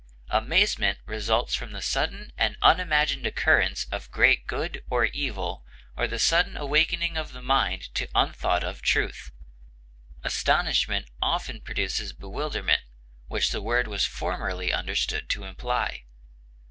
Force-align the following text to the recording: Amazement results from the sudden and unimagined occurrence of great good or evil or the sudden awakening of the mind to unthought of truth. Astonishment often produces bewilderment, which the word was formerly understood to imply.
Amazement 0.31 0.97
results 1.05 1.53
from 1.53 1.73
the 1.73 1.81
sudden 1.83 2.33
and 2.35 2.57
unimagined 2.63 3.27
occurrence 3.27 3.85
of 3.91 4.09
great 4.09 4.47
good 4.47 4.81
or 4.89 5.05
evil 5.05 5.63
or 5.95 6.07
the 6.07 6.17
sudden 6.17 6.57
awakening 6.57 7.17
of 7.17 7.33
the 7.33 7.41
mind 7.43 7.93
to 7.93 8.09
unthought 8.15 8.63
of 8.63 8.81
truth. 8.81 9.29
Astonishment 10.23 11.07
often 11.21 11.61
produces 11.61 12.13
bewilderment, 12.13 12.81
which 13.27 13.51
the 13.51 13.61
word 13.61 13.87
was 13.87 14.03
formerly 14.07 14.73
understood 14.73 15.29
to 15.29 15.43
imply. 15.43 16.01